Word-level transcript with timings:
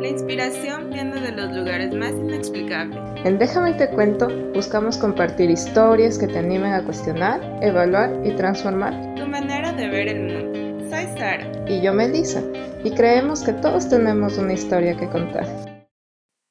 La 0.00 0.08
inspiración 0.08 0.88
viene 0.88 1.20
de 1.20 1.30
los 1.32 1.54
lugares 1.54 1.94
más 1.94 2.12
inexplicables. 2.12 2.98
En 3.26 3.38
Déjame 3.38 3.74
te 3.74 3.86
cuento, 3.90 4.30
buscamos 4.54 4.96
compartir 4.96 5.50
historias 5.50 6.16
que 6.16 6.26
te 6.26 6.38
animen 6.38 6.72
a 6.72 6.82
cuestionar, 6.82 7.38
evaluar 7.60 8.10
y 8.24 8.34
transformar 8.34 8.94
tu 9.14 9.26
manera 9.26 9.74
de 9.74 9.88
ver 9.88 10.08
el 10.08 10.20
mundo. 10.22 10.88
Soy 10.88 11.04
Sara. 11.18 11.46
Y 11.68 11.82
yo 11.82 11.92
Melissa, 11.92 12.42
y 12.82 12.94
creemos 12.94 13.42
que 13.42 13.52
todos 13.52 13.90
tenemos 13.90 14.38
una 14.38 14.54
historia 14.54 14.96
que 14.96 15.06
contar. 15.10 15.44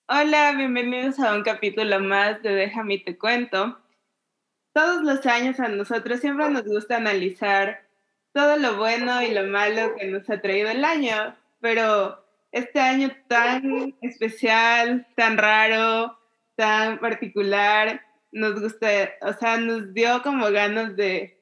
Hola, 0.08 0.54
bienvenidos 0.56 1.18
a 1.18 1.34
un 1.34 1.42
capítulo 1.42 2.00
más 2.02 2.44
de 2.44 2.54
Déjame 2.54 3.00
te 3.00 3.18
cuento. 3.18 3.80
Todos 4.74 5.02
los 5.02 5.26
años 5.26 5.60
a 5.60 5.70
nosotros 5.70 6.20
siempre 6.20 6.48
nos 6.52 6.66
gusta 6.66 6.98
analizar 6.98 7.82
todo 8.32 8.58
lo 8.58 8.78
bueno 8.78 9.24
y 9.24 9.34
lo 9.34 9.48
malo 9.48 9.96
que 9.96 10.06
nos 10.06 10.30
ha 10.30 10.40
traído 10.40 10.70
el 10.70 10.86
año, 10.86 11.36
pero 11.60 12.29
este 12.52 12.80
año 12.80 13.12
tan 13.28 13.96
especial, 14.02 15.08
tan 15.16 15.38
raro, 15.38 16.18
tan 16.56 17.00
particular, 17.00 18.02
nos 18.32 18.62
gusta, 18.62 18.88
o 19.22 19.34
sea, 19.34 19.58
nos 19.58 19.94
dio 19.94 20.22
como 20.22 20.52
ganas 20.52 20.96
de 20.96 21.42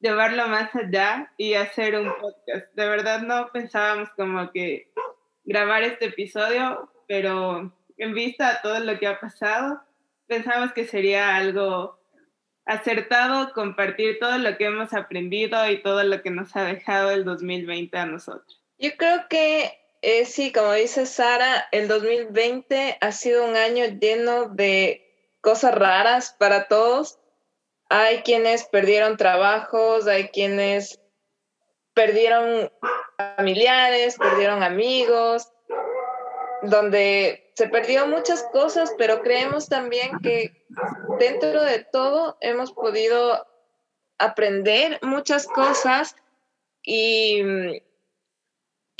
llevarlo 0.00 0.48
más 0.48 0.74
allá 0.74 1.32
y 1.36 1.54
hacer 1.54 1.98
un 1.98 2.12
podcast. 2.20 2.72
De 2.74 2.88
verdad 2.88 3.22
no 3.22 3.48
pensábamos 3.52 4.10
como 4.10 4.50
que 4.50 4.92
grabar 5.44 5.82
este 5.82 6.06
episodio, 6.06 6.92
pero 7.06 7.72
en 7.98 8.14
vista 8.14 8.50
a 8.50 8.62
todo 8.62 8.80
lo 8.80 8.98
que 8.98 9.06
ha 9.06 9.20
pasado, 9.20 9.82
pensamos 10.26 10.72
que 10.72 10.86
sería 10.86 11.36
algo 11.36 12.00
acertado 12.64 13.52
compartir 13.52 14.18
todo 14.20 14.38
lo 14.38 14.56
que 14.56 14.66
hemos 14.66 14.92
aprendido 14.92 15.68
y 15.68 15.82
todo 15.82 16.02
lo 16.04 16.22
que 16.22 16.30
nos 16.30 16.54
ha 16.56 16.64
dejado 16.64 17.10
el 17.10 17.24
2020 17.24 17.96
a 17.98 18.06
nosotros. 18.06 18.62
Yo 18.78 18.90
creo 18.96 19.26
que 19.28 19.81
eh, 20.02 20.24
sí, 20.24 20.52
como 20.52 20.72
dice 20.72 21.06
Sara, 21.06 21.68
el 21.70 21.86
2020 21.86 22.98
ha 23.00 23.12
sido 23.12 23.44
un 23.44 23.56
año 23.56 23.84
lleno 24.00 24.46
de 24.46 25.36
cosas 25.40 25.74
raras 25.74 26.34
para 26.38 26.66
todos. 26.66 27.20
Hay 27.88 28.22
quienes 28.22 28.64
perdieron 28.64 29.16
trabajos, 29.16 30.08
hay 30.08 30.28
quienes 30.28 31.00
perdieron 31.94 32.72
familiares, 33.16 34.16
perdieron 34.18 34.64
amigos, 34.64 35.52
donde 36.62 37.52
se 37.54 37.68
perdió 37.68 38.08
muchas 38.08 38.42
cosas, 38.52 38.92
pero 38.98 39.22
creemos 39.22 39.68
también 39.68 40.18
que 40.20 40.66
dentro 41.20 41.62
de 41.62 41.84
todo 41.84 42.38
hemos 42.40 42.72
podido 42.72 43.46
aprender 44.18 44.98
muchas 45.02 45.46
cosas 45.46 46.16
y, 46.82 47.42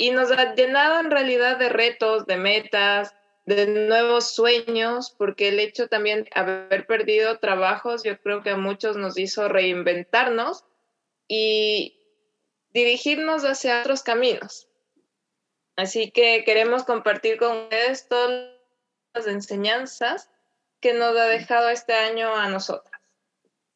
y 0.03 0.11
nos 0.11 0.29
ha 0.33 0.53
llenado 0.53 0.99
en 0.99 1.09
realidad 1.09 1.55
de 1.55 1.69
retos, 1.69 2.25
de 2.25 2.35
metas, 2.35 3.15
de 3.45 3.67
nuevos 3.67 4.35
sueños, 4.35 5.15
porque 5.17 5.47
el 5.47 5.61
hecho 5.61 5.87
también 5.87 6.25
de 6.25 6.29
haber 6.35 6.85
perdido 6.87 7.39
trabajos, 7.39 8.03
yo 8.03 8.19
creo 8.19 8.43
que 8.43 8.49
a 8.49 8.57
muchos 8.57 8.97
nos 8.97 9.17
hizo 9.17 9.47
reinventarnos 9.47 10.65
y 11.29 12.01
dirigirnos 12.71 13.45
hacia 13.45 13.79
otros 13.79 14.03
caminos. 14.03 14.67
Así 15.77 16.11
que 16.11 16.43
queremos 16.43 16.83
compartir 16.83 17.37
con 17.37 17.59
ustedes 17.59 18.09
todas 18.09 18.49
las 19.13 19.25
enseñanzas 19.27 20.29
que 20.81 20.93
nos 20.93 21.15
ha 21.15 21.27
dejado 21.27 21.69
este 21.69 21.93
año 21.93 22.35
a 22.35 22.49
nosotras. 22.49 23.01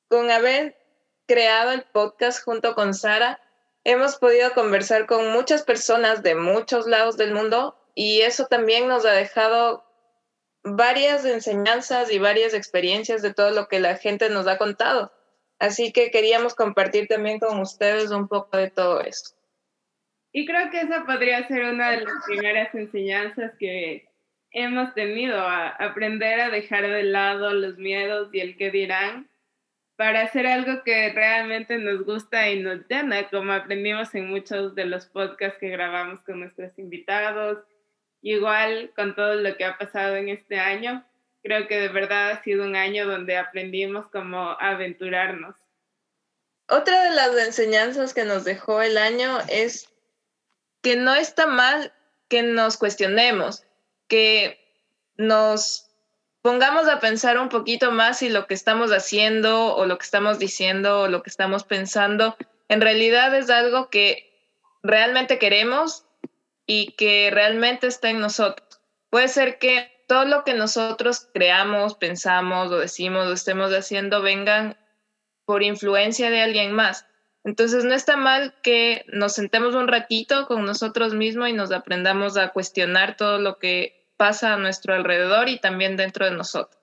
Con 0.09 0.29
haber 0.29 0.77
creado 1.25 1.71
el 1.71 1.83
podcast 1.83 2.43
junto 2.43 2.75
con 2.75 2.93
Sara, 2.93 3.39
hemos 3.87 4.17
podido 4.17 4.53
conversar 4.53 5.05
con 5.05 5.31
muchas 5.31 5.63
personas 5.63 6.21
de 6.21 6.35
muchos 6.35 6.87
lados 6.87 7.15
del 7.15 7.33
mundo 7.33 7.79
y 7.95 8.19
eso 8.19 8.45
también 8.47 8.89
nos 8.89 9.05
ha 9.05 9.13
dejado 9.13 9.85
varias 10.61 11.23
enseñanzas 11.23 12.11
y 12.11 12.19
varias 12.19 12.53
experiencias 12.53 13.21
de 13.21 13.33
todo 13.33 13.51
lo 13.51 13.69
que 13.69 13.79
la 13.79 13.95
gente 13.95 14.29
nos 14.29 14.45
ha 14.45 14.57
contado. 14.57 15.13
Así 15.57 15.93
que 15.93 16.11
queríamos 16.11 16.53
compartir 16.53 17.07
también 17.07 17.39
con 17.39 17.61
ustedes 17.61 18.11
un 18.11 18.27
poco 18.27 18.57
de 18.57 18.69
todo 18.69 18.99
esto. 18.99 19.37
Y 20.33 20.45
creo 20.45 20.69
que 20.69 20.81
esa 20.81 21.05
podría 21.05 21.47
ser 21.47 21.63
una 21.63 21.91
de 21.91 22.01
las 22.01 22.13
primeras 22.25 22.75
enseñanzas 22.75 23.53
que 23.57 24.09
hemos 24.51 24.93
tenido, 24.95 25.39
a 25.39 25.69
aprender 25.69 26.41
a 26.41 26.49
dejar 26.49 26.85
de 26.85 27.03
lado 27.03 27.53
los 27.53 27.77
miedos 27.77 28.33
y 28.33 28.41
el 28.41 28.57
que 28.57 28.69
dirán 28.69 29.29
para 29.97 30.21
hacer 30.21 30.45
algo 30.45 30.83
que 30.83 31.11
realmente 31.11 31.77
nos 31.79 32.05
gusta 32.05 32.49
y 32.49 32.61
nos 32.61 32.87
llena, 32.87 33.27
como 33.29 33.51
aprendimos 33.51 34.13
en 34.13 34.29
muchos 34.29 34.75
de 34.75 34.85
los 34.85 35.07
podcasts 35.07 35.57
que 35.59 35.69
grabamos 35.69 36.21
con 36.21 36.39
nuestros 36.39 36.77
invitados, 36.77 37.57
igual 38.21 38.91
con 38.95 39.15
todo 39.15 39.33
lo 39.35 39.57
que 39.57 39.65
ha 39.65 39.77
pasado 39.77 40.15
en 40.15 40.29
este 40.29 40.59
año. 40.59 41.03
Creo 41.41 41.67
que 41.67 41.79
de 41.79 41.89
verdad 41.89 42.29
ha 42.29 42.43
sido 42.43 42.63
un 42.63 42.75
año 42.75 43.07
donde 43.07 43.37
aprendimos 43.37 44.07
como 44.09 44.51
aventurarnos. 44.59 45.55
Otra 46.69 47.03
de 47.05 47.15
las 47.15 47.35
enseñanzas 47.47 48.13
que 48.13 48.23
nos 48.23 48.43
dejó 48.43 48.83
el 48.83 48.97
año 48.99 49.39
es 49.49 49.89
que 50.83 50.95
no 50.95 51.15
está 51.15 51.47
mal 51.47 51.91
que 52.27 52.43
nos 52.43 52.77
cuestionemos, 52.77 53.63
que 54.07 54.59
nos 55.15 55.86
pongamos 56.41 56.87
a 56.87 56.99
pensar 56.99 57.37
un 57.37 57.49
poquito 57.49 57.91
más 57.91 58.19
si 58.19 58.29
lo 58.29 58.47
que 58.47 58.53
estamos 58.53 58.91
haciendo 58.91 59.75
o 59.75 59.85
lo 59.85 59.97
que 59.97 60.05
estamos 60.05 60.39
diciendo 60.39 61.01
o 61.01 61.07
lo 61.07 61.23
que 61.23 61.29
estamos 61.29 61.63
pensando 61.63 62.35
en 62.69 62.81
realidad 62.81 63.33
es 63.35 63.49
algo 63.49 63.89
que 63.89 64.29
realmente 64.83 65.39
queremos 65.39 66.05
y 66.65 66.93
que 66.93 67.29
realmente 67.31 67.87
está 67.87 68.09
en 68.09 68.19
nosotros. 68.19 68.81
Puede 69.09 69.29
ser 69.29 69.57
que 69.57 69.91
todo 70.07 70.25
lo 70.25 70.43
que 70.43 70.53
nosotros 70.53 71.27
creamos, 71.33 71.95
pensamos 71.95 72.71
o 72.71 72.77
decimos 72.77 73.27
o 73.27 73.33
estemos 73.33 73.71
haciendo 73.71 74.21
vengan 74.21 74.77
por 75.45 75.63
influencia 75.63 76.29
de 76.29 76.41
alguien 76.41 76.71
más. 76.71 77.05
Entonces 77.43 77.85
no 77.85 77.93
está 77.93 78.17
mal 78.17 78.55
que 78.61 79.05
nos 79.07 79.33
sentemos 79.33 79.75
un 79.75 79.87
ratito 79.87 80.47
con 80.47 80.65
nosotros 80.65 81.13
mismos 81.13 81.49
y 81.49 81.53
nos 81.53 81.71
aprendamos 81.71 82.35
a 82.35 82.49
cuestionar 82.49 83.15
todo 83.15 83.39
lo 83.39 83.57
que 83.57 84.05
pasa 84.17 84.53
a 84.53 84.57
nuestro 84.57 84.93
alrededor 84.93 85.49
y 85.49 85.59
también 85.59 85.95
dentro 85.95 86.25
de 86.25 86.35
nosotros. 86.35 86.81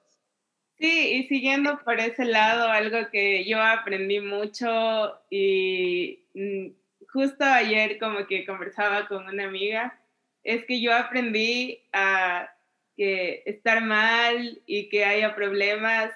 Sí, 0.79 1.13
y 1.13 1.29
siguiendo 1.29 1.79
por 1.85 2.01
ese 2.01 2.25
lado, 2.25 2.69
algo 2.69 3.11
que 3.11 3.45
yo 3.45 3.63
aprendí 3.63 4.21
mucho 4.21 5.21
y 5.31 6.27
mm, 6.35 6.69
justo 7.13 7.45
ayer 7.45 7.99
como 7.99 8.27
que 8.27 8.45
conversaba 8.45 9.07
con 9.07 9.27
una 9.27 9.45
amiga, 9.45 10.01
es 10.43 10.65
que 10.65 10.81
yo 10.81 10.95
aprendí 10.95 11.81
a 11.93 12.51
que 12.97 13.43
estar 13.47 13.83
mal 13.83 14.61
y 14.67 14.89
que 14.89 15.05
haya 15.05 15.35
problemas 15.35 16.13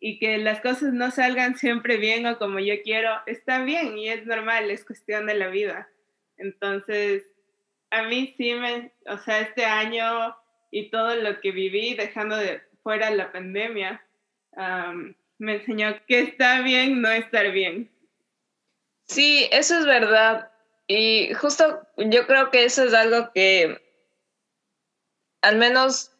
y 0.00 0.18
que 0.18 0.38
las 0.38 0.60
cosas 0.60 0.92
no 0.92 1.10
salgan 1.10 1.56
siempre 1.56 1.96
bien 1.96 2.26
o 2.26 2.36
como 2.38 2.58
yo 2.58 2.74
quiero, 2.82 3.10
está 3.26 3.62
bien 3.62 3.96
y 3.96 4.08
es 4.08 4.26
normal, 4.26 4.70
es 4.70 4.84
cuestión 4.84 5.26
de 5.26 5.34
la 5.34 5.48
vida. 5.48 5.88
Entonces, 6.36 7.24
a 7.90 8.02
mí 8.02 8.34
sí 8.36 8.54
me, 8.54 8.92
o 9.06 9.18
sea, 9.18 9.40
este 9.40 9.64
año 9.64 10.36
y 10.74 10.90
todo 10.90 11.14
lo 11.14 11.40
que 11.40 11.52
viví 11.52 11.94
dejando 11.94 12.36
de 12.36 12.60
fuera 12.82 13.08
la 13.10 13.30
pandemia, 13.30 14.04
me 15.38 15.54
enseñó 15.54 15.94
que 16.08 16.18
está 16.22 16.62
bien 16.62 17.00
no 17.00 17.10
estar 17.10 17.52
bien. 17.52 17.88
Sí, 19.06 19.48
eso 19.52 19.78
es 19.78 19.86
verdad. 19.86 20.50
Y 20.88 21.32
justo 21.34 21.86
yo 21.96 22.26
creo 22.26 22.50
que 22.50 22.64
eso 22.64 22.82
es 22.82 22.92
algo 22.92 23.30
que 23.32 23.80
al 25.42 25.56
menos 25.58 26.10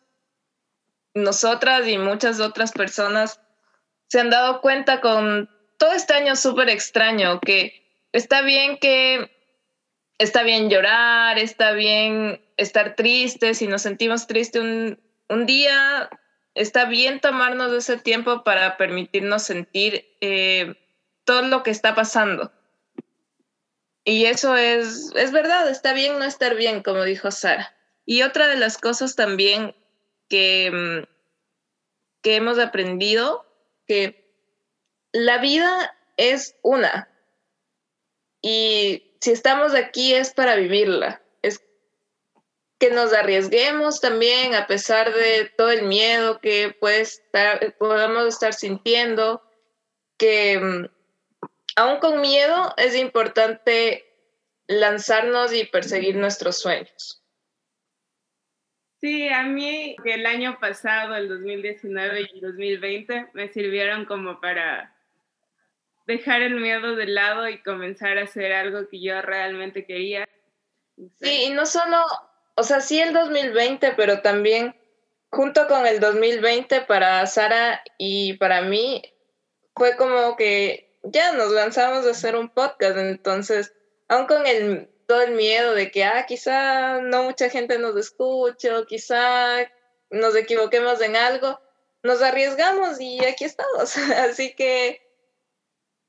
nosotras 1.14 1.88
y 1.88 1.98
muchas 1.98 2.38
otras 2.38 2.70
personas 2.70 3.40
se 4.06 4.20
han 4.20 4.30
dado 4.30 4.60
cuenta 4.60 5.00
con 5.00 5.50
todo 5.78 5.92
este 5.94 6.14
año 6.14 6.36
súper 6.36 6.68
extraño, 6.68 7.40
que 7.40 8.06
está 8.12 8.42
bien 8.42 8.78
que 8.78 9.33
está 10.18 10.42
bien 10.42 10.70
llorar, 10.70 11.38
está 11.38 11.72
bien 11.72 12.40
estar 12.56 12.94
tristes, 12.96 13.58
si 13.58 13.66
nos 13.66 13.82
sentimos 13.82 14.26
tristes 14.26 14.62
un, 14.62 15.00
un 15.28 15.46
día, 15.46 16.08
está 16.54 16.84
bien 16.86 17.20
tomarnos 17.20 17.72
ese 17.72 17.98
tiempo 17.98 18.44
para 18.44 18.76
permitirnos 18.76 19.42
sentir 19.42 20.06
eh, 20.20 20.74
todo 21.24 21.42
lo 21.42 21.62
que 21.62 21.70
está 21.70 21.94
pasando. 21.94 22.52
Y 24.04 24.26
eso 24.26 24.54
es, 24.56 25.12
es 25.16 25.32
verdad, 25.32 25.68
está 25.68 25.94
bien 25.94 26.18
no 26.18 26.24
estar 26.24 26.54
bien, 26.54 26.82
como 26.82 27.04
dijo 27.04 27.30
Sara. 27.30 27.74
Y 28.04 28.22
otra 28.22 28.46
de 28.46 28.56
las 28.56 28.76
cosas 28.76 29.16
también 29.16 29.74
que, 30.28 30.70
mm, 30.70 31.08
que 32.22 32.36
hemos 32.36 32.58
aprendido 32.58 33.46
que 33.86 34.30
la 35.12 35.38
vida 35.38 35.96
es 36.16 36.56
una 36.62 37.08
y 38.46 39.16
si 39.22 39.30
estamos 39.30 39.74
aquí 39.74 40.12
es 40.12 40.34
para 40.34 40.54
vivirla, 40.56 41.22
es 41.40 41.64
que 42.78 42.90
nos 42.90 43.14
arriesguemos 43.14 44.02
también 44.02 44.54
a 44.54 44.66
pesar 44.66 45.14
de 45.14 45.50
todo 45.56 45.70
el 45.70 45.84
miedo 45.84 46.42
que 46.42 46.76
puede 46.78 47.00
estar, 47.00 47.74
podamos 47.78 48.26
estar 48.26 48.52
sintiendo, 48.52 49.42
que 50.18 50.58
mm, 50.58 50.88
aún 51.76 52.00
con 52.00 52.20
miedo 52.20 52.74
es 52.76 52.94
importante 52.96 54.04
lanzarnos 54.66 55.54
y 55.54 55.64
perseguir 55.64 56.16
nuestros 56.16 56.58
sueños. 56.58 57.24
Sí, 59.00 59.26
a 59.30 59.44
mí 59.44 59.96
el 60.04 60.26
año 60.26 60.58
pasado, 60.60 61.16
el 61.16 61.30
2019 61.30 62.20
y 62.20 62.34
el 62.34 62.40
2020, 62.42 63.30
me 63.32 63.48
sirvieron 63.48 64.04
como 64.04 64.38
para 64.38 64.93
dejar 66.06 66.42
el 66.42 66.56
miedo 66.56 66.96
de 66.96 67.06
lado 67.06 67.48
y 67.48 67.62
comenzar 67.62 68.18
a 68.18 68.24
hacer 68.24 68.52
algo 68.52 68.88
que 68.88 69.00
yo 69.00 69.20
realmente 69.22 69.84
quería. 69.84 70.28
Sí, 71.20 71.44
y 71.46 71.50
no 71.50 71.66
solo, 71.66 72.04
o 72.54 72.62
sea, 72.62 72.80
sí 72.80 73.00
el 73.00 73.12
2020, 73.12 73.92
pero 73.96 74.20
también 74.20 74.74
junto 75.30 75.66
con 75.66 75.86
el 75.86 76.00
2020 76.00 76.82
para 76.82 77.26
Sara 77.26 77.82
y 77.98 78.34
para 78.34 78.62
mí 78.62 79.02
fue 79.74 79.96
como 79.96 80.36
que 80.36 80.98
ya 81.02 81.32
nos 81.32 81.50
lanzamos 81.50 82.06
a 82.06 82.10
hacer 82.10 82.36
un 82.36 82.48
podcast, 82.48 82.96
entonces, 82.96 83.72
aún 84.08 84.26
con 84.26 84.46
el 84.46 84.88
todo 85.06 85.22
el 85.22 85.32
miedo 85.32 85.74
de 85.74 85.90
que, 85.90 86.04
ah, 86.04 86.24
quizá 86.26 87.00
no 87.00 87.24
mucha 87.24 87.50
gente 87.50 87.78
nos 87.78 87.96
escuche 87.96 88.72
o 88.72 88.86
quizá 88.86 89.70
nos 90.10 90.36
equivoquemos 90.36 91.00
en 91.02 91.16
algo, 91.16 91.60
nos 92.02 92.22
arriesgamos 92.22 93.00
y 93.00 93.24
aquí 93.24 93.44
estamos. 93.44 93.96
Así 94.18 94.54
que 94.54 95.02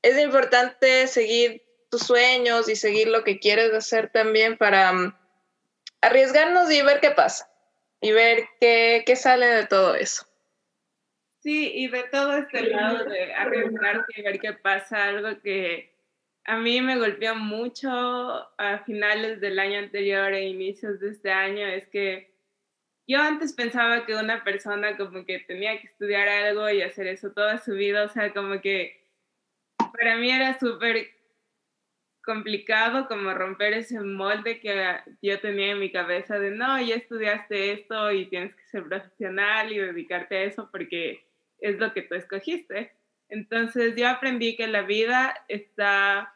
es 0.02 0.18
importante 0.18 1.06
seguir 1.06 1.62
tus 1.90 2.02
sueños 2.02 2.68
y 2.68 2.76
seguir 2.76 3.08
lo 3.08 3.24
que 3.24 3.38
quieres 3.38 3.72
hacer 3.72 4.10
también 4.10 4.56
para 4.56 4.92
um, 4.92 5.12
arriesgarnos 6.00 6.70
y 6.70 6.82
ver 6.82 7.00
qué 7.00 7.10
pasa 7.10 7.50
y 8.00 8.12
ver 8.12 8.44
qué, 8.60 9.02
qué 9.06 9.16
sale 9.16 9.46
de 9.46 9.66
todo 9.66 9.94
eso. 9.94 10.26
Sí, 11.40 11.72
y 11.74 11.88
de 11.88 12.02
todo 12.04 12.38
este 12.38 12.62
lado 12.62 13.04
de 13.04 13.32
arriesgarte 13.32 14.14
y 14.16 14.22
ver 14.22 14.40
qué 14.40 14.52
pasa, 14.52 15.04
algo 15.04 15.40
que 15.42 15.94
a 16.44 16.56
mí 16.56 16.80
me 16.80 16.98
golpeó 16.98 17.34
mucho 17.34 17.90
a 17.90 18.82
finales 18.84 19.40
del 19.40 19.58
año 19.58 19.78
anterior 19.78 20.32
e 20.32 20.46
inicios 20.46 21.00
de 21.00 21.10
este 21.10 21.30
año 21.30 21.66
es 21.66 21.86
que 21.88 22.34
yo 23.08 23.20
antes 23.20 23.52
pensaba 23.52 24.04
que 24.06 24.16
una 24.16 24.42
persona 24.42 24.96
como 24.96 25.24
que 25.24 25.38
tenía 25.40 25.80
que 25.80 25.86
estudiar 25.86 26.28
algo 26.28 26.68
y 26.70 26.82
hacer 26.82 27.06
eso 27.06 27.30
toda 27.30 27.58
su 27.58 27.74
vida, 27.74 28.04
o 28.04 28.08
sea, 28.08 28.32
como 28.32 28.60
que 28.60 29.05
para 29.96 30.16
mí 30.16 30.30
era 30.30 30.58
súper 30.58 31.08
complicado 32.24 33.06
como 33.06 33.32
romper 33.32 33.72
ese 33.74 34.00
molde 34.00 34.60
que 34.60 34.98
yo 35.22 35.40
tenía 35.40 35.70
en 35.72 35.78
mi 35.78 35.92
cabeza 35.92 36.38
de 36.38 36.50
no, 36.50 36.80
ya 36.80 36.96
estudiaste 36.96 37.72
esto 37.72 38.10
y 38.10 38.26
tienes 38.26 38.54
que 38.54 38.64
ser 38.64 38.84
profesional 38.84 39.72
y 39.72 39.78
dedicarte 39.78 40.36
a 40.36 40.42
eso 40.42 40.68
porque 40.70 41.24
es 41.60 41.78
lo 41.78 41.92
que 41.92 42.02
tú 42.02 42.16
escogiste. 42.16 42.92
Entonces 43.28 43.94
yo 43.96 44.08
aprendí 44.08 44.56
que 44.56 44.66
la 44.66 44.82
vida 44.82 45.34
está 45.48 46.34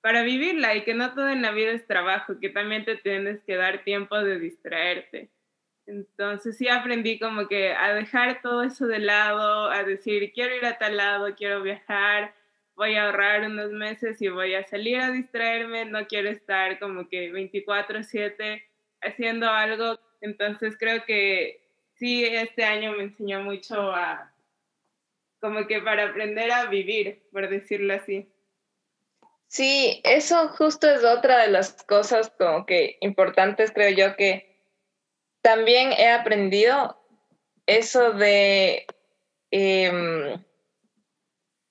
para 0.00 0.22
vivirla 0.22 0.74
y 0.74 0.84
que 0.84 0.94
no 0.94 1.12
todo 1.14 1.28
en 1.28 1.42
la 1.42 1.52
vida 1.52 1.72
es 1.72 1.86
trabajo, 1.86 2.40
que 2.40 2.48
también 2.48 2.84
te 2.86 2.96
tienes 2.96 3.42
que 3.44 3.56
dar 3.56 3.84
tiempo 3.84 4.18
de 4.18 4.38
distraerte. 4.38 5.30
Entonces 5.86 6.56
sí 6.56 6.68
aprendí 6.68 7.18
como 7.18 7.48
que 7.48 7.72
a 7.72 7.92
dejar 7.94 8.40
todo 8.40 8.62
eso 8.62 8.86
de 8.86 8.98
lado, 8.98 9.70
a 9.70 9.82
decir, 9.84 10.32
quiero 10.32 10.54
ir 10.54 10.64
a 10.64 10.78
tal 10.78 10.96
lado, 10.96 11.34
quiero 11.34 11.62
viajar, 11.62 12.34
voy 12.78 12.94
a 12.94 13.06
ahorrar 13.06 13.42
unos 13.42 13.72
meses 13.72 14.22
y 14.22 14.28
voy 14.28 14.54
a 14.54 14.64
salir 14.66 15.00
a 15.00 15.10
distraerme, 15.10 15.84
no 15.84 16.06
quiero 16.06 16.30
estar 16.30 16.78
como 16.78 17.08
que 17.08 17.30
24/7 17.32 18.62
haciendo 19.02 19.50
algo. 19.50 19.98
Entonces 20.20 20.76
creo 20.78 21.04
que 21.04 21.60
sí, 21.96 22.24
este 22.24 22.64
año 22.64 22.92
me 22.92 23.02
enseñó 23.02 23.42
mucho 23.42 23.90
a, 23.90 24.32
como 25.40 25.66
que 25.66 25.80
para 25.82 26.04
aprender 26.04 26.52
a 26.52 26.66
vivir, 26.66 27.20
por 27.32 27.48
decirlo 27.48 27.94
así. 27.94 28.28
Sí, 29.48 30.00
eso 30.04 30.48
justo 30.50 30.88
es 30.88 31.02
otra 31.02 31.42
de 31.42 31.48
las 31.48 31.82
cosas 31.82 32.30
como 32.38 32.64
que 32.64 32.96
importantes, 33.00 33.72
creo 33.72 33.90
yo, 33.90 34.14
que 34.14 34.62
también 35.42 35.92
he 35.92 36.10
aprendido 36.10 36.96
eso 37.66 38.12
de 38.12 38.86
em, 39.50 40.44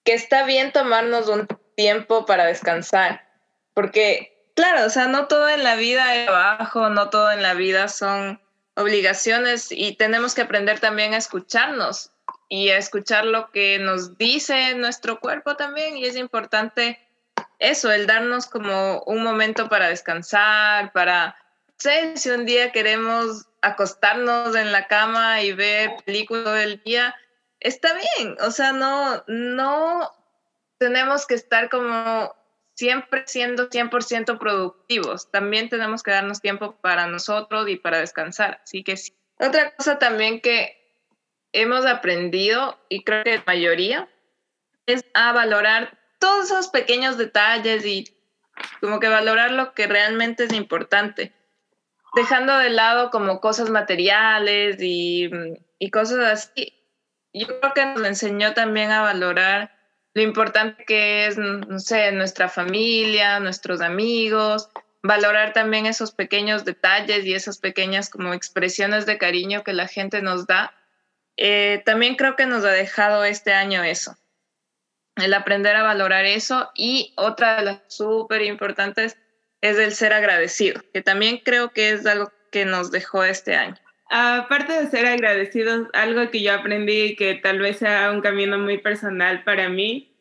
que 0.07 0.13
está 0.13 0.45
bien 0.45 0.71
tomarnos 0.71 1.27
un 1.27 1.49
tiempo 1.75 2.25
para 2.25 2.45
descansar, 2.45 3.27
porque 3.73 4.49
claro, 4.55 4.85
o 4.85 4.89
sea, 4.89 5.09
no 5.09 5.27
todo 5.27 5.49
en 5.49 5.65
la 5.65 5.75
vida 5.75 6.15
es 6.15 6.27
trabajo, 6.27 6.89
no 6.89 7.09
todo 7.09 7.29
en 7.33 7.43
la 7.43 7.55
vida 7.55 7.89
son 7.89 8.39
obligaciones 8.77 9.67
y 9.69 9.97
tenemos 9.97 10.33
que 10.33 10.43
aprender 10.43 10.79
también 10.79 11.13
a 11.13 11.17
escucharnos 11.17 12.11
y 12.47 12.69
a 12.69 12.77
escuchar 12.77 13.25
lo 13.25 13.51
que 13.51 13.79
nos 13.79 14.17
dice 14.17 14.75
nuestro 14.75 15.19
cuerpo 15.19 15.57
también 15.57 15.97
y 15.97 16.05
es 16.05 16.15
importante 16.15 17.05
eso, 17.59 17.91
el 17.91 18.07
darnos 18.07 18.45
como 18.45 19.01
un 19.07 19.23
momento 19.23 19.67
para 19.67 19.89
descansar, 19.89 20.93
para, 20.93 21.35
sé, 21.75 22.15
si 22.15 22.29
un 22.29 22.45
día 22.45 22.71
queremos 22.71 23.49
acostarnos 23.61 24.55
en 24.55 24.71
la 24.71 24.87
cama 24.87 25.41
y 25.41 25.51
ver 25.51 25.97
películas 26.05 26.53
del 26.53 26.81
día, 26.85 27.13
está 27.59 27.89
bien, 27.93 28.37
o 28.41 28.51
sea, 28.51 28.71
no, 28.71 29.23
no 29.27 30.11
tenemos 30.77 31.25
que 31.25 31.35
estar 31.35 31.69
como 31.69 32.35
siempre 32.75 33.23
siendo 33.25 33.69
100% 33.69 34.37
productivos, 34.37 35.31
también 35.31 35.69
tenemos 35.69 36.03
que 36.03 36.11
darnos 36.11 36.41
tiempo 36.41 36.75
para 36.81 37.07
nosotros 37.07 37.67
y 37.69 37.75
para 37.75 37.99
descansar, 37.99 38.61
así 38.63 38.83
que 38.83 38.97
sí. 38.97 39.13
Otra 39.39 39.75
cosa 39.75 39.99
también 39.99 40.41
que 40.41 40.77
hemos 41.51 41.85
aprendido, 41.85 42.77
y 42.89 43.03
creo 43.03 43.23
que 43.23 43.37
la 43.37 43.43
mayoría, 43.45 44.09
es 44.85 45.05
a 45.13 45.33
valorar 45.33 45.97
todos 46.19 46.45
esos 46.45 46.69
pequeños 46.69 47.17
detalles 47.17 47.85
y 47.85 48.05
como 48.79 48.99
que 48.99 49.09
valorar 49.09 49.51
lo 49.51 49.73
que 49.73 49.87
realmente 49.87 50.45
es 50.45 50.53
importante, 50.53 51.33
dejando 52.15 52.57
de 52.57 52.69
lado 52.69 53.11
como 53.11 53.39
cosas 53.41 53.69
materiales 53.69 54.77
y, 54.79 55.29
y 55.77 55.91
cosas 55.91 56.19
así. 56.19 56.73
Yo 57.39 57.47
creo 57.47 57.73
que 57.73 57.85
nos 57.85 58.05
enseñó 58.05 58.53
también 58.53 58.91
a 58.91 59.01
valorar 59.01 59.71
lo 60.13 60.21
importante 60.21 60.83
que 60.85 61.27
es, 61.27 61.37
no 61.37 61.79
sé, 61.79 62.11
nuestra 62.11 62.49
familia, 62.49 63.39
nuestros 63.39 63.81
amigos, 63.81 64.69
valorar 65.03 65.53
también 65.53 65.85
esos 65.85 66.11
pequeños 66.11 66.65
detalles 66.65 67.25
y 67.25 67.33
esas 67.33 67.59
pequeñas 67.59 68.09
como 68.09 68.33
expresiones 68.33 69.05
de 69.05 69.17
cariño 69.17 69.63
que 69.63 69.73
la 69.73 69.87
gente 69.87 70.21
nos 70.21 70.47
da. 70.47 70.73
Eh, 71.37 71.83
también 71.85 72.15
creo 72.15 72.35
que 72.35 72.47
nos 72.47 72.65
ha 72.65 72.71
dejado 72.71 73.23
este 73.23 73.53
año 73.53 73.83
eso 73.83 74.17
el 75.17 75.33
aprender 75.33 75.75
a 75.75 75.83
valorar 75.83 76.25
eso 76.25 76.71
y 76.75 77.13
otra 77.17 77.57
de 77.57 77.63
las 77.63 77.81
súper 77.87 78.43
importantes 78.43 79.17
es 79.61 79.77
el 79.77 79.93
ser 79.93 80.13
agradecido, 80.13 80.81
que 80.93 81.01
también 81.01 81.39
creo 81.43 81.71
que 81.71 81.91
es 81.91 82.05
algo 82.05 82.31
que 82.51 82.65
nos 82.65 82.91
dejó 82.91 83.23
este 83.23 83.55
año. 83.55 83.77
Aparte 84.09 84.73
de 84.73 84.89
ser 84.89 85.05
agradecidos, 85.05 85.87
algo 85.93 86.29
que 86.31 86.41
yo 86.41 86.53
aprendí 86.53 87.15
que 87.15 87.35
tal 87.35 87.59
vez 87.59 87.77
sea 87.77 88.11
un 88.11 88.21
camino 88.21 88.57
muy 88.57 88.77
personal 88.77 89.43
para 89.43 89.69
mí, 89.69 90.15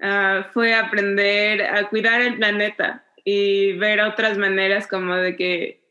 ah, 0.00 0.48
fue 0.52 0.74
aprender 0.74 1.62
a 1.62 1.88
cuidar 1.88 2.20
el 2.20 2.36
planeta 2.36 3.04
y 3.24 3.72
ver 3.72 4.00
otras 4.00 4.38
maneras 4.38 4.86
como 4.86 5.16
de 5.16 5.36
que 5.36 5.82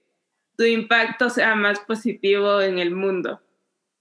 tu 0.57 0.63
impacto 0.63 1.29
sea 1.29 1.55
más 1.55 1.79
positivo 1.81 2.61
en 2.61 2.79
el 2.79 2.91
mundo. 2.91 3.41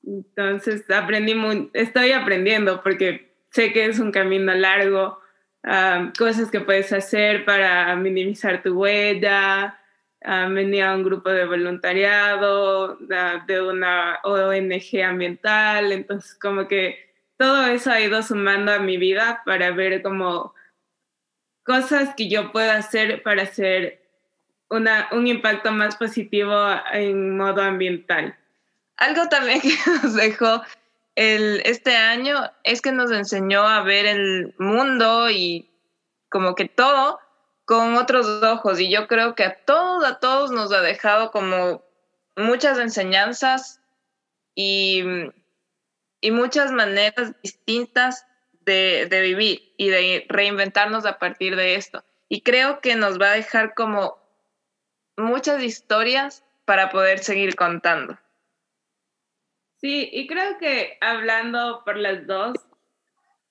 Entonces 0.07 0.89
aprendí 0.91 1.35
estoy 1.73 2.13
aprendiendo 2.13 2.83
porque 2.83 3.35
sé 3.51 3.73
que 3.73 3.87
es 3.87 3.99
un 3.99 4.13
camino 4.13 4.55
largo, 4.55 5.19
cosas 6.19 6.51
que 6.51 6.61
puedes 6.61 6.93
hacer 6.93 7.45
para 7.45 7.97
minimizar 7.97 8.63
tu 8.63 8.79
huella, 8.81 9.79
venir 10.49 10.83
a 10.83 10.95
un 10.95 11.03
grupo 11.03 11.31
de 11.31 11.45
voluntariado, 11.45 12.97
de 12.97 13.61
una 13.61 14.19
ONG 14.25 15.03
ambiental, 15.05 15.93
entonces 15.93 16.35
como 16.35 16.67
que 16.67 17.13
todo 17.37 17.67
eso 17.67 17.91
ha 17.91 18.01
ido 18.01 18.23
sumando 18.23 18.73
a 18.73 18.79
mi 18.79 18.97
vida 18.97 19.43
para 19.45 19.71
ver 19.73 20.03
como 20.03 20.55
cosas 21.65 22.15
que 22.17 22.29
yo 22.29 22.53
puedo 22.53 22.71
hacer 22.71 23.23
para 23.23 23.43
hacer 23.43 24.03
una, 24.71 25.09
un 25.13 25.27
impacto 25.27 25.73
más 25.73 25.97
positivo 25.97 26.55
en 26.93 27.37
modo 27.37 27.63
ambiental. 27.63 28.37
Algo 28.97 29.29
también 29.29 29.61
que 29.63 29.75
nos 30.03 30.15
dejó 30.15 30.63
el, 31.17 31.63
este 31.65 31.97
año 31.97 32.51
es 32.63 32.81
que 32.81 32.93
nos 32.93 33.11
enseñó 33.11 33.63
a 33.63 33.83
ver 33.83 34.07
el 34.07 34.55
mundo 34.59 35.31
y 35.31 35.71
como 36.29 36.55
que 36.55 36.67
todo 36.67 37.21
con 37.65 37.97
otros 37.97 38.43
ojos 38.43 38.81
y 38.81 38.91
yo 38.91 39.07
creo 39.09 39.35
que 39.35 39.45
a 39.45 39.65
todos, 39.65 40.05
a 40.05 40.19
todos 40.19 40.51
nos 40.51 40.73
ha 40.73 40.81
dejado 40.81 41.31
como 41.31 41.83
muchas 42.37 42.79
enseñanzas 42.79 43.81
y, 44.55 45.03
y 46.21 46.31
muchas 46.31 46.73
maneras 46.73 47.33
distintas 47.43 48.27
de, 48.61 49.07
de, 49.11 49.21
vivir 49.21 49.75
y 49.77 49.89
de 49.89 50.27
reinventarnos 50.29 51.07
a 51.07 51.19
partir 51.19 51.57
de 51.57 51.77
esto. 51.77 52.05
Y 52.29 52.43
creo 52.43 52.81
que 52.81 52.97
nos 52.97 53.21
va 53.21 53.33
a 53.33 53.37
dejar 53.37 53.75
como 53.75 54.19
muchas 55.17 55.63
historias 55.63 56.45
para 56.65 56.91
poder 56.91 57.19
seguir 57.19 57.57
contando. 57.57 58.19
Sí, 59.81 60.09
y 60.13 60.27
creo 60.27 60.57
que 60.59 60.97
hablando 61.01 61.83
por 61.85 61.99
las 61.99 62.27
dos, 62.27 62.57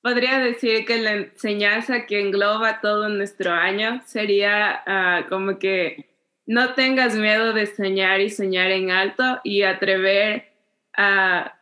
podría 0.03 0.37
decir 0.39 0.85
que 0.85 0.97
la 0.97 1.13
enseñanza 1.13 2.05
que 2.05 2.19
engloba 2.19 2.81
todo 2.81 3.07
nuestro 3.07 3.51
año 3.51 4.01
sería 4.05 4.83
ah, 4.85 5.25
como 5.29 5.57
que 5.57 6.09
no 6.45 6.73
tengas 6.73 7.15
miedo 7.15 7.53
de 7.53 7.65
soñar 7.67 8.19
y 8.19 8.29
soñar 8.29 8.69
en 8.71 8.91
alto 8.91 9.39
y 9.45 9.63
atrever 9.63 10.49
a 10.95 11.57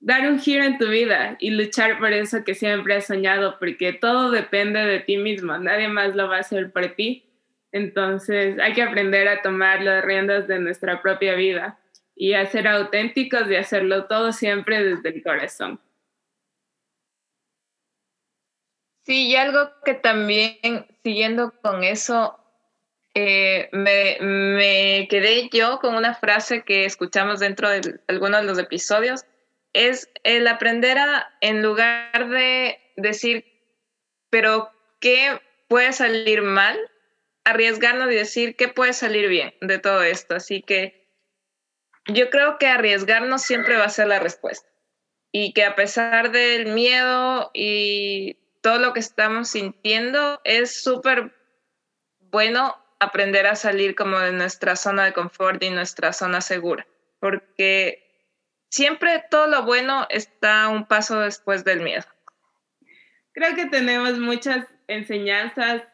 dar 0.00 0.28
un 0.28 0.40
giro 0.40 0.64
en 0.64 0.78
tu 0.78 0.88
vida 0.88 1.36
y 1.38 1.50
luchar 1.50 2.00
por 2.00 2.12
eso 2.12 2.42
que 2.44 2.56
siempre 2.56 2.96
has 2.96 3.06
soñado, 3.06 3.56
porque 3.60 3.92
todo 3.92 4.32
depende 4.32 4.80
de 4.80 4.98
ti 4.98 5.16
mismo, 5.16 5.56
nadie 5.56 5.86
más 5.86 6.16
lo 6.16 6.28
va 6.28 6.38
a 6.38 6.40
hacer 6.40 6.72
por 6.72 6.88
ti. 6.96 7.24
Entonces 7.70 8.58
hay 8.58 8.72
que 8.72 8.82
aprender 8.82 9.28
a 9.28 9.42
tomar 9.42 9.80
las 9.82 10.04
riendas 10.04 10.48
de 10.48 10.58
nuestra 10.58 11.02
propia 11.02 11.36
vida 11.36 11.78
y 12.16 12.32
a 12.32 12.46
ser 12.46 12.66
auténticos 12.66 13.48
y 13.48 13.54
hacerlo 13.54 14.06
todo 14.06 14.32
siempre 14.32 14.82
desde 14.82 15.10
el 15.10 15.22
corazón. 15.22 15.78
Sí, 19.06 19.28
y 19.28 19.36
algo 19.36 19.70
que 19.84 19.94
también, 19.94 20.84
siguiendo 21.04 21.52
con 21.62 21.84
eso, 21.84 22.40
eh, 23.14 23.68
me, 23.70 24.18
me, 24.20 25.06
quedé 25.08 25.48
yo 25.52 25.78
con 25.78 25.94
una 25.94 26.14
frase 26.14 26.64
que 26.64 26.84
escuchamos 26.84 27.38
dentro 27.38 27.70
de 27.70 28.00
algunos 28.08 28.40
de 28.40 28.46
los 28.48 28.58
episodios, 28.58 29.24
es 29.72 30.10
el 30.24 30.48
aprender 30.48 30.98
a, 30.98 31.32
en 31.40 31.62
lugar 31.62 32.28
de 32.28 32.80
decir, 32.96 33.44
pero 34.28 34.72
¿qué 34.98 35.40
puede 35.68 35.92
salir 35.92 36.42
mal? 36.42 36.76
Arriesgarnos 37.44 38.10
y 38.10 38.16
decir, 38.16 38.56
¿qué 38.56 38.66
puede 38.66 38.92
salir 38.92 39.28
bien 39.28 39.54
de 39.60 39.78
todo 39.78 40.02
esto? 40.02 40.34
Así 40.34 40.62
que 40.62 41.06
yo 42.06 42.28
creo 42.30 42.58
que 42.58 42.66
arriesgarnos 42.66 43.42
siempre 43.42 43.76
va 43.76 43.84
a 43.84 43.88
ser 43.90 44.08
la 44.08 44.18
respuesta. 44.18 44.68
Y 45.30 45.52
que 45.52 45.64
a 45.64 45.76
pesar 45.76 46.32
del 46.32 46.66
miedo 46.66 47.52
y 47.54 48.38
todo 48.66 48.80
lo 48.80 48.92
que 48.92 48.98
estamos 48.98 49.50
sintiendo, 49.50 50.40
es 50.42 50.82
súper 50.82 51.32
bueno 52.18 52.74
aprender 52.98 53.46
a 53.46 53.54
salir 53.54 53.94
como 53.94 54.18
de 54.18 54.32
nuestra 54.32 54.74
zona 54.74 55.04
de 55.04 55.12
confort 55.12 55.62
y 55.62 55.70
nuestra 55.70 56.12
zona 56.12 56.40
segura. 56.40 56.84
Porque 57.20 58.02
siempre 58.68 59.22
todo 59.30 59.46
lo 59.46 59.62
bueno 59.62 60.08
está 60.10 60.66
un 60.66 60.84
paso 60.84 61.20
después 61.20 61.62
del 61.62 61.80
miedo. 61.80 62.02
Creo 63.34 63.54
que 63.54 63.66
tenemos 63.66 64.18
muchas 64.18 64.66
enseñanzas, 64.88 65.84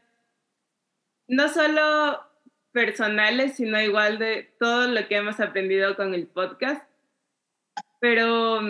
no 1.28 1.50
solo 1.50 2.26
personales, 2.72 3.56
sino 3.56 3.82
igual 3.82 4.18
de 4.18 4.44
todo 4.58 4.88
lo 4.88 5.06
que 5.08 5.16
hemos 5.16 5.40
aprendido 5.40 5.94
con 5.94 6.14
el 6.14 6.26
podcast. 6.26 6.88
Pero 8.00 8.62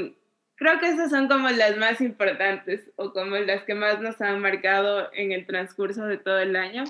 creo 0.63 0.79
que 0.79 0.89
esas 0.89 1.11
son 1.11 1.27
como 1.27 1.49
las 1.51 1.77
más 1.77 2.01
importantes 2.01 2.89
o 2.95 3.13
como 3.13 3.37
las 3.37 3.65
que 3.65 3.75
más 3.75 4.01
nos 4.01 4.21
han 4.21 4.41
marcado 4.41 5.11
en 5.13 5.33
el 5.33 5.45
transcurso 5.45 6.07
de 6.07 6.19
todo 6.19 6.39
el 6.39 6.55
año. 6.55 6.85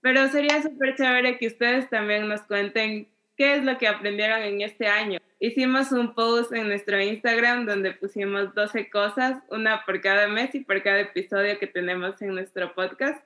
Pero 0.00 0.28
sería 0.28 0.62
súper 0.62 0.94
chévere 0.94 1.36
que 1.38 1.48
ustedes 1.48 1.90
también 1.90 2.28
nos 2.28 2.42
cuenten 2.42 3.08
qué 3.36 3.56
es 3.56 3.64
lo 3.64 3.78
que 3.78 3.88
aprendieron 3.88 4.42
en 4.42 4.60
este 4.60 4.86
año. 4.86 5.18
Hicimos 5.40 5.90
un 5.90 6.14
post 6.14 6.52
en 6.52 6.68
nuestro 6.68 7.00
Instagram 7.00 7.66
donde 7.66 7.92
pusimos 7.92 8.54
12 8.54 8.88
cosas, 8.90 9.42
una 9.48 9.84
por 9.84 10.00
cada 10.00 10.28
mes 10.28 10.54
y 10.54 10.60
por 10.60 10.80
cada 10.82 11.00
episodio 11.00 11.58
que 11.58 11.66
tenemos 11.66 12.22
en 12.22 12.34
nuestro 12.34 12.74
podcast. 12.74 13.20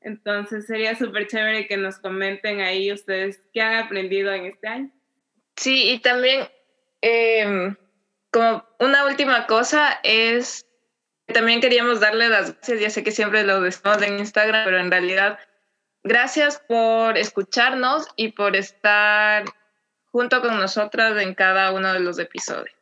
Entonces 0.00 0.66
sería 0.66 0.96
súper 0.96 1.28
chévere 1.28 1.68
que 1.68 1.76
nos 1.76 1.98
comenten 1.98 2.60
ahí 2.60 2.92
ustedes 2.92 3.40
qué 3.54 3.60
han 3.60 3.84
aprendido 3.84 4.32
en 4.32 4.46
este 4.46 4.66
año. 4.66 4.90
Sí, 5.54 5.92
y 5.92 6.00
también 6.00 6.48
em, 7.00 7.76
como 8.36 8.64
una 8.80 9.06
última 9.06 9.46
cosa 9.46 9.98
es, 10.02 10.66
también 11.26 11.60
queríamos 11.60 12.00
darle 12.00 12.28
las 12.28 12.52
gracias, 12.52 12.80
ya 12.80 12.90
sé 12.90 13.02
que 13.02 13.10
siempre 13.10 13.44
lo 13.44 13.60
decimos 13.60 14.00
en 14.02 14.18
Instagram, 14.18 14.64
pero 14.64 14.78
en 14.78 14.90
realidad 14.90 15.38
Gracias 16.08 16.62
por 16.68 17.18
escucharnos 17.18 18.06
y 18.14 18.28
por 18.28 18.54
estar 18.54 19.44
junto 20.12 20.40
con 20.40 20.56
nosotras 20.56 21.20
en 21.20 21.34
cada 21.34 21.72
uno 21.72 21.92
de 21.92 21.98
los 21.98 22.20
episodios. 22.20 22.76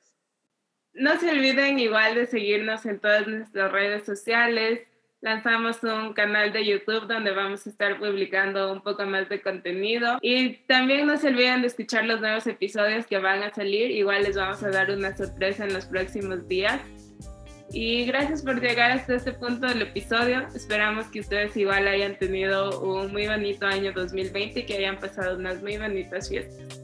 No 0.92 1.18
se 1.18 1.30
olviden 1.30 1.78
igual 1.78 2.16
de 2.16 2.26
seguirnos 2.26 2.84
en 2.84 3.00
todas 3.00 3.26
nuestras 3.26 3.72
redes 3.72 4.04
sociales. 4.04 4.86
Lanzamos 5.24 5.82
un 5.82 6.12
canal 6.12 6.52
de 6.52 6.66
YouTube 6.66 7.06
donde 7.06 7.30
vamos 7.30 7.66
a 7.66 7.70
estar 7.70 7.98
publicando 7.98 8.70
un 8.70 8.82
poco 8.82 9.06
más 9.06 9.26
de 9.30 9.40
contenido. 9.40 10.18
Y 10.20 10.56
también 10.66 11.06
no 11.06 11.16
se 11.16 11.28
olviden 11.28 11.62
de 11.62 11.68
escuchar 11.68 12.04
los 12.04 12.20
nuevos 12.20 12.46
episodios 12.46 13.06
que 13.06 13.16
van 13.16 13.42
a 13.42 13.50
salir. 13.50 13.90
Igual 13.90 14.24
les 14.24 14.36
vamos 14.36 14.62
a 14.62 14.68
dar 14.68 14.90
una 14.90 15.16
sorpresa 15.16 15.64
en 15.64 15.72
los 15.72 15.86
próximos 15.86 16.46
días. 16.46 16.78
Y 17.72 18.04
gracias 18.04 18.42
por 18.42 18.60
llegar 18.60 18.90
hasta 18.90 19.14
este 19.14 19.32
punto 19.32 19.66
del 19.66 19.80
episodio. 19.80 20.46
Esperamos 20.54 21.06
que 21.06 21.20
ustedes 21.20 21.56
igual 21.56 21.88
hayan 21.88 22.18
tenido 22.18 22.82
un 22.82 23.10
muy 23.10 23.26
bonito 23.26 23.64
año 23.64 23.94
2020 23.94 24.60
y 24.60 24.66
que 24.66 24.76
hayan 24.76 24.98
pasado 24.98 25.38
unas 25.38 25.62
muy 25.62 25.78
bonitas 25.78 26.28
fiestas. 26.28 26.82